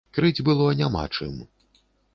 Крыць 0.17 0.45
было 0.47 0.65
няма 0.81 1.05
чым. 1.15 1.39